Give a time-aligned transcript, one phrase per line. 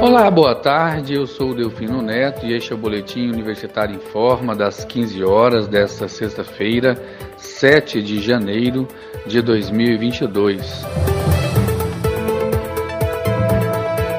[0.00, 1.12] Olá, boa tarde.
[1.12, 5.22] Eu sou o Delfino Neto e este é o Boletim Universitário em Forma das 15
[5.22, 6.96] horas desta sexta-feira,
[7.36, 8.88] 7 de janeiro
[9.26, 10.86] de 2022.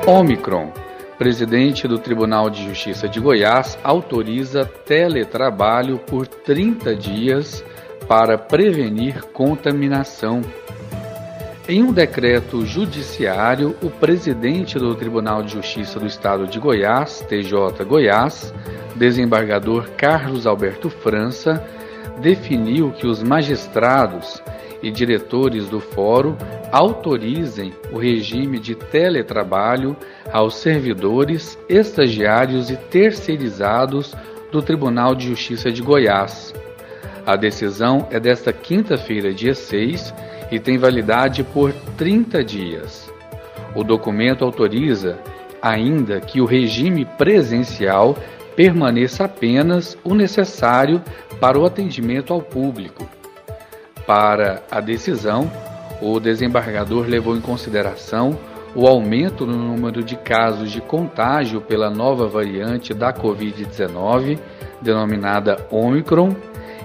[0.05, 0.71] Omicron.
[1.17, 7.65] Presidente do Tribunal de Justiça de Goiás autoriza teletrabalho por 30 dias
[8.07, 10.41] para prevenir contaminação.
[11.71, 17.85] Em um decreto judiciário, o presidente do Tribunal de Justiça do Estado de Goiás, TJ
[17.85, 18.53] Goiás,
[18.93, 21.65] desembargador Carlos Alberto França,
[22.19, 24.43] definiu que os magistrados
[24.83, 26.35] e diretores do fórum
[26.73, 29.95] autorizem o regime de teletrabalho
[30.29, 34.13] aos servidores, estagiários e terceirizados
[34.51, 36.53] do Tribunal de Justiça de Goiás.
[37.25, 40.13] A decisão é desta quinta-feira, dia 6,
[40.51, 43.11] e tem validade por 30 dias.
[43.73, 45.17] O documento autoriza
[45.61, 48.17] ainda que o regime presencial
[48.55, 51.01] permaneça apenas o necessário
[51.39, 53.07] para o atendimento ao público.
[54.05, 55.49] Para a decisão,
[56.01, 58.37] o desembargador levou em consideração
[58.75, 64.39] o aumento no número de casos de contágio pela nova variante da Covid-19,
[64.81, 66.35] denominada Omicron,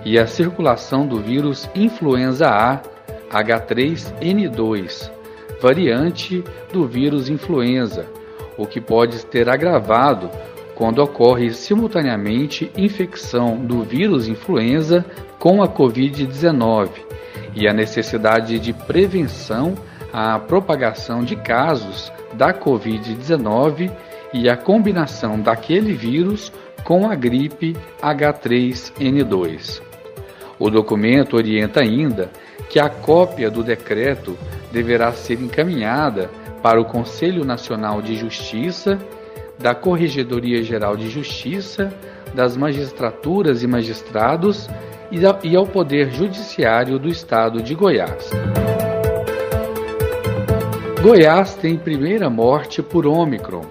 [0.05, 2.81] e a circulação do vírus influenza A
[3.43, 5.11] H3N2,
[5.61, 8.07] variante do vírus influenza,
[8.57, 10.31] o que pode ter agravado
[10.75, 15.05] quando ocorre simultaneamente infecção do vírus influenza
[15.39, 16.91] com a Covid-19
[17.55, 19.75] e a necessidade de prevenção
[20.13, 23.91] à propagação de casos da Covid-19
[24.33, 26.53] e a combinação daquele vírus
[26.85, 29.86] com a gripe H3N2.
[30.59, 32.31] O documento orienta ainda
[32.69, 34.37] que a cópia do decreto
[34.73, 36.31] deverá ser encaminhada
[36.63, 38.99] para o Conselho Nacional de Justiça,
[39.59, 41.93] da Corregedoria Geral de Justiça,
[42.35, 44.69] das magistraturas e magistrados
[45.43, 48.31] e ao Poder Judiciário do Estado de Goiás.
[51.03, 53.65] Goiás tem primeira morte por Ômicron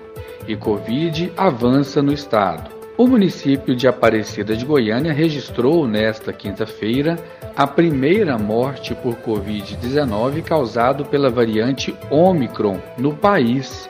[0.48, 2.75] e Covid avança no estado.
[2.98, 7.18] O município de Aparecida de Goiânia registrou nesta quinta-feira
[7.54, 13.90] a primeira morte por Covid-19 causado pela variante Omicron no país.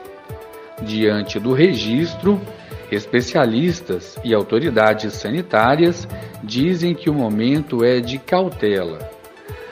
[0.81, 2.41] Diante do registro,
[2.91, 6.07] especialistas e autoridades sanitárias
[6.43, 9.07] dizem que o momento é de cautela.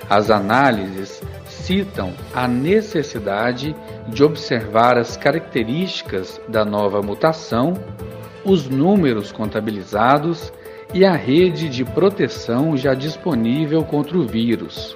[0.08, 3.76] As análises citam a necessidade
[4.08, 7.74] de observar as características da nova mutação
[8.46, 10.52] os números contabilizados
[10.94, 14.96] e a rede de proteção já disponível contra o vírus.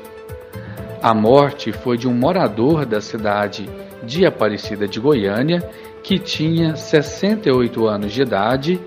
[1.01, 3.69] A morte foi de um morador da cidade
[4.03, 5.67] de Aparecida de Goiânia
[6.03, 8.79] que tinha 68 anos de idade,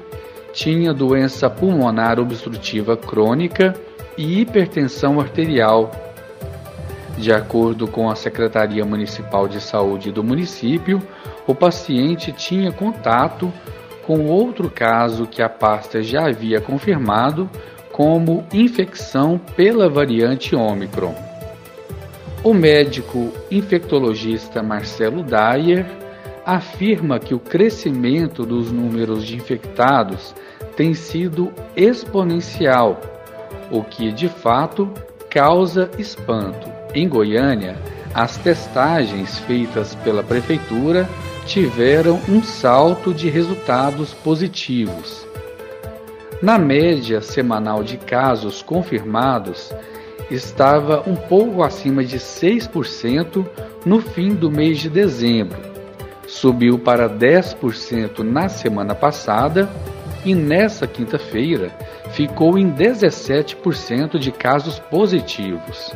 [0.52, 3.74] tinha doença pulmonar obstrutiva crônica
[4.16, 5.90] e hipertensão arterial.
[7.18, 11.02] De acordo com a Secretaria Municipal de Saúde do município,
[11.46, 13.52] o paciente tinha contato
[14.10, 17.48] com outro caso que a pasta já havia confirmado
[17.92, 21.14] como infecção pela variante Ômicron.
[22.42, 25.86] O médico infectologista Marcelo Dyer
[26.44, 30.34] afirma que o crescimento dos números de infectados
[30.76, 33.00] tem sido exponencial,
[33.70, 34.90] o que de fato
[35.30, 36.68] causa espanto.
[36.92, 37.76] Em Goiânia,
[38.12, 41.08] as testagens feitas pela prefeitura
[41.50, 45.26] tiveram um salto de resultados positivos.
[46.40, 49.72] Na média semanal de casos confirmados,
[50.30, 53.44] estava um pouco acima de 6%
[53.84, 55.58] no fim do mês de dezembro.
[56.24, 59.68] Subiu para 10% na semana passada
[60.24, 61.76] e nessa quinta-feira
[62.12, 65.92] ficou em 17% de casos positivos.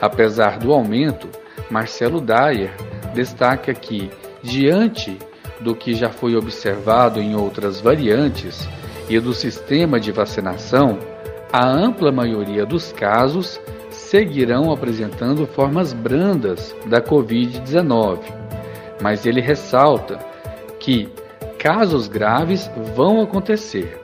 [0.00, 1.28] Apesar do aumento,
[1.70, 2.72] Marcelo Dyer
[3.14, 4.10] destaca que
[4.42, 5.18] diante
[5.60, 8.68] do que já foi observado em outras variantes
[9.08, 10.98] e do sistema de vacinação,
[11.52, 13.60] a ampla maioria dos casos
[13.90, 18.20] seguirão apresentando formas brandas da Covid-19.
[19.02, 20.18] Mas ele ressalta
[20.78, 21.08] que
[21.58, 24.00] casos graves vão acontecer.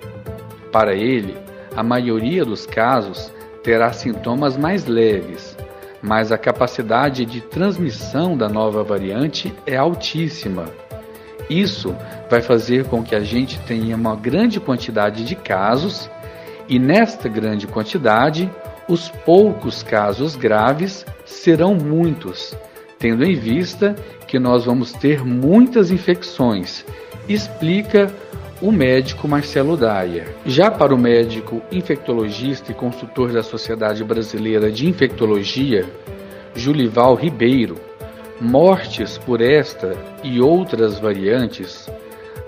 [0.72, 1.36] Para ele,
[1.74, 5.55] a maioria dos casos terá sintomas mais leves
[6.06, 10.66] mas a capacidade de transmissão da nova variante é altíssima.
[11.50, 11.94] Isso
[12.30, 16.08] vai fazer com que a gente tenha uma grande quantidade de casos
[16.68, 18.50] e, nesta grande quantidade,
[18.88, 22.56] os poucos casos graves serão muitos,
[22.98, 23.96] tendo em vista
[24.28, 26.84] que nós vamos ter muitas infecções,
[27.28, 28.12] explica
[28.60, 30.28] o médico Marcelo Dyer.
[30.46, 35.84] Já para o médico infectologista e consultor da Sociedade Brasileira de Infectologia,
[36.54, 37.76] Julival Ribeiro,
[38.40, 41.88] mortes por esta e outras variantes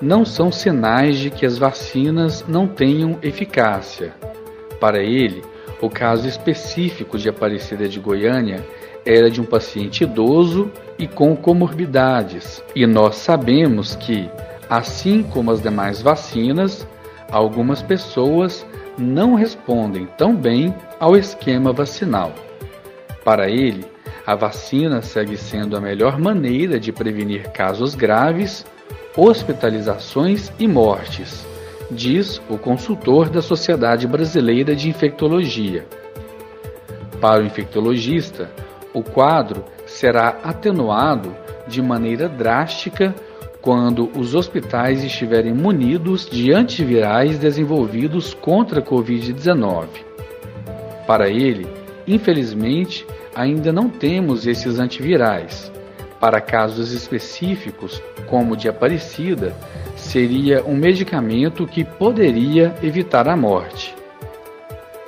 [0.00, 4.14] não são sinais de que as vacinas não tenham eficácia.
[4.80, 5.42] Para ele,
[5.80, 8.64] o caso específico de Aparecida de Goiânia
[9.04, 14.28] era de um paciente idoso e com comorbidades, e nós sabemos que,
[14.68, 16.86] assim como as demais vacinas,
[17.30, 18.66] algumas pessoas
[18.96, 22.32] não respondem tão bem ao esquema vacinal.
[23.24, 23.84] Para ele,
[24.26, 28.66] a vacina segue sendo a melhor maneira de prevenir casos graves,
[29.16, 31.46] hospitalizações e mortes,
[31.90, 35.86] diz o consultor da Sociedade Brasileira de Infectologia.
[37.20, 38.50] Para o infectologista,
[38.92, 41.34] o quadro será atenuado
[41.66, 43.14] de maneira drástica
[43.60, 49.86] quando os hospitais estiverem munidos de antivirais desenvolvidos contra a Covid-19.
[51.06, 51.66] Para ele,
[52.06, 55.72] infelizmente, ainda não temos esses antivirais.
[56.20, 59.54] Para casos específicos, como o de Aparecida,
[59.96, 63.94] seria um medicamento que poderia evitar a morte.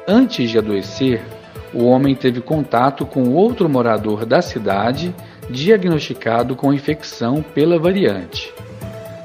[0.07, 1.23] Antes de adoecer,
[1.73, 5.15] o homem teve contato com outro morador da cidade
[5.51, 8.55] diagnosticado com infecção pela variante.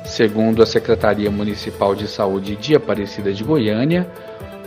[0.05, 4.09] Segundo a Secretaria Municipal de Saúde de Aparecida de Goiânia,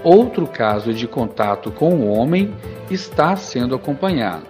[0.03, 2.55] outro caso de contato com o homem
[2.91, 4.47] está sendo acompanhado.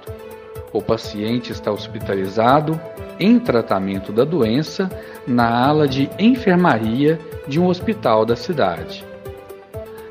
[0.72, 2.78] O paciente está hospitalizado
[3.18, 4.90] em tratamento da doença
[5.26, 9.04] na ala de enfermaria de um hospital da cidade.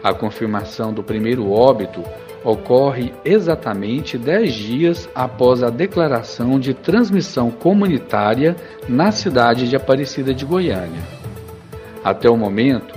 [0.03, 2.03] A confirmação do primeiro óbito
[2.43, 8.55] ocorre exatamente 10 dias após a declaração de transmissão comunitária
[8.87, 11.03] na cidade de Aparecida de Goiânia.
[12.03, 12.95] Até o momento,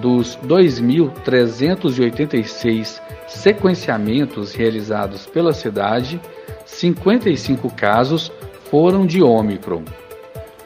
[0.00, 6.20] dos 2.386 sequenciamentos realizados pela cidade,
[6.66, 8.30] 55 casos
[8.70, 9.84] foram de Ômicron.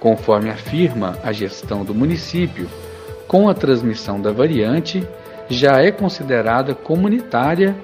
[0.00, 2.68] Conforme afirma a gestão do município,
[3.26, 5.02] com a transmissão da variante,
[5.48, 7.74] já é considerada comunitária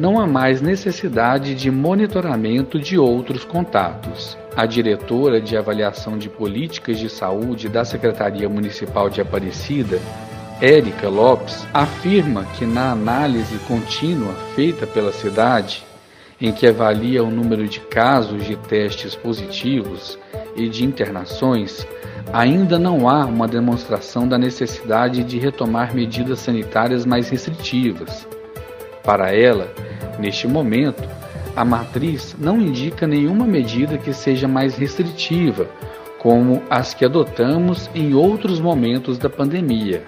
[0.00, 4.36] não há mais necessidade de monitoramento de outros contatos.
[4.56, 10.00] A diretora de avaliação de políticas de saúde da Secretaria Municipal de Aparecida,
[10.58, 15.84] Érica Lopes, afirma que na análise contínua feita pela cidade,
[16.40, 20.18] em que avalia o número de casos de testes positivos
[20.56, 21.86] e de internações,
[22.32, 28.26] ainda não há uma demonstração da necessidade de retomar medidas sanitárias mais restritivas.
[29.02, 29.72] Para ela,
[30.18, 31.02] neste momento,
[31.56, 35.66] a matriz não indica nenhuma medida que seja mais restritiva,
[36.18, 40.04] como as que adotamos em outros momentos da pandemia.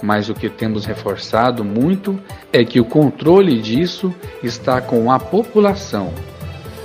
[0.00, 2.18] Mas o que temos reforçado muito
[2.52, 6.12] é que o controle disso está com a população,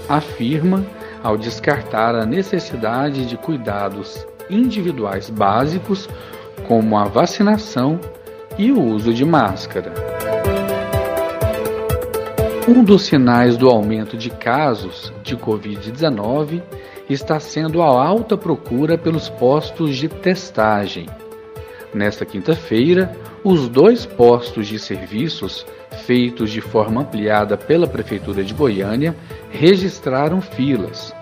[0.10, 0.86] afirma
[1.24, 6.08] ao descartar a necessidade de cuidados individuais básicos,
[6.68, 8.00] como a vacinação
[8.58, 9.94] e o uso de máscara.
[12.68, 16.62] Um dos sinais do aumento de casos de Covid-19
[17.10, 21.06] está sendo a alta procura pelos postos de testagem.
[21.94, 25.66] Nesta quinta-feira, os dois postos de serviços,
[26.06, 29.16] feitos de forma ampliada pela Prefeitura de Goiânia,
[29.50, 31.16] registraram filas.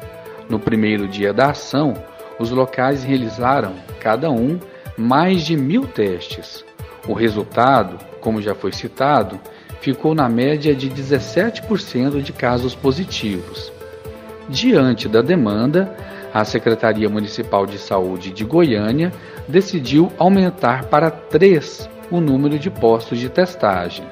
[0.50, 1.94] No primeiro dia da ação,
[2.40, 4.60] os locais realizaram, cada um,
[4.98, 6.66] mais de mil testes.
[7.08, 9.40] O resultado, como já foi citado,
[9.82, 13.72] ficou na média de 17% de casos positivos.
[14.50, 15.96] Diante da demanda,
[16.34, 19.12] a Secretaria Municipal de Saúde de Goiânia
[19.48, 24.06] decidiu aumentar para três o número de postos de testagem.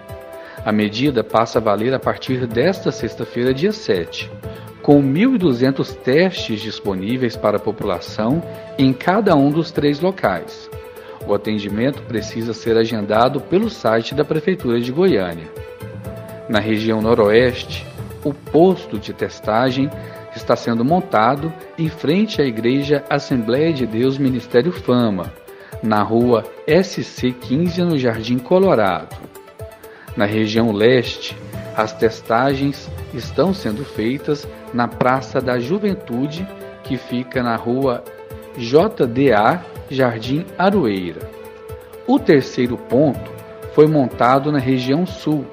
[0.66, 4.32] A medida passa a valer a partir desta sexta-feira, dia 7,
[4.82, 8.42] com 1.200 testes disponíveis para a população
[8.78, 10.70] em cada um dos três locais.
[11.28, 15.48] O atendimento precisa ser agendado pelo site da Prefeitura de Goiânia.
[16.50, 17.86] Na região noroeste,
[18.24, 19.90] o posto de testagem
[20.36, 25.32] está sendo montado em frente à Igreja Assembleia de Deus Ministério Fama,
[25.82, 29.16] na rua SC15 no Jardim Colorado.
[30.16, 31.38] Na região leste,
[31.76, 36.48] as testagens estão sendo feitas na Praça da Juventude,
[36.84, 38.04] que fica na rua
[38.58, 41.30] JDA Jardim Aroeira.
[42.08, 43.32] O terceiro ponto
[43.74, 45.46] foi montado na região sul,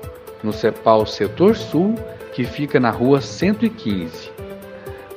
[0.43, 1.95] no CEPAL Setor Sul,
[2.33, 4.41] que fica na rua 115.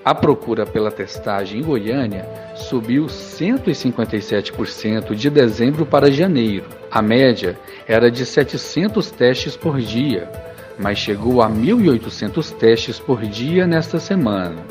[0.05, 6.65] A procura pela testagem em Goiânia subiu 157% de dezembro para janeiro.
[6.91, 10.29] A média era de 700 testes por dia,
[10.77, 14.65] mas chegou a 1.800 testes por dia nesta semana.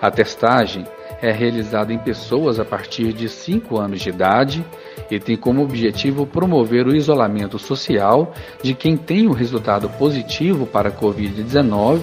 [0.00, 0.84] A testagem
[1.22, 4.64] é realizada em pessoas a partir de 5 anos de idade
[5.10, 10.88] e tem como objetivo promover o isolamento social de quem tem o resultado positivo para
[10.88, 12.02] a Covid-19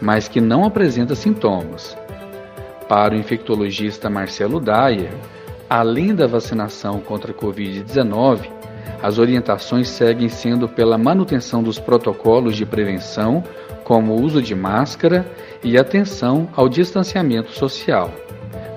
[0.00, 1.96] mas que não apresenta sintomas.
[2.88, 5.10] Para o infectologista Marcelo Dyer,
[5.68, 8.50] além da vacinação contra a Covid-19,
[9.02, 13.42] as orientações seguem sendo pela manutenção dos protocolos de prevenção,
[13.82, 15.26] como o uso de máscara
[15.62, 18.12] e atenção ao distanciamento social.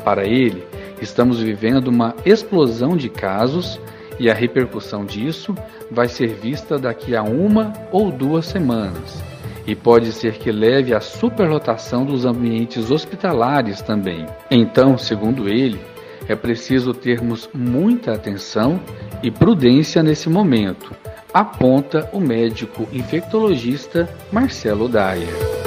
[0.07, 0.63] Para ele,
[1.01, 3.77] estamos vivendo uma explosão de casos
[4.17, 5.53] e a repercussão disso
[5.91, 9.21] vai ser vista daqui a uma ou duas semanas
[9.65, 14.25] e pode ser que leve à superlotação dos ambientes hospitalares também.
[14.49, 15.77] Então, segundo ele,
[16.29, 18.79] é preciso termos muita atenção
[19.21, 20.95] e prudência nesse momento,
[21.33, 25.57] aponta o médico infectologista Marcelo Dyer.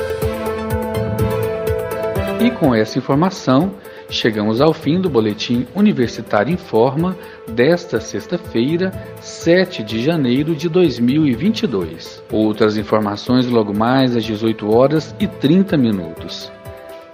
[2.40, 3.74] E com essa informação,
[4.10, 8.90] Chegamos ao fim do Boletim Universitário Informa desta sexta-feira,
[9.20, 12.20] 7 de janeiro de 2022.
[12.32, 16.50] Outras informações logo mais às 18 horas e 30 minutos.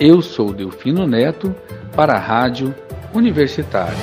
[0.01, 1.55] Eu sou Delfino Neto
[1.95, 2.75] para a Rádio
[3.13, 3.97] Universitária.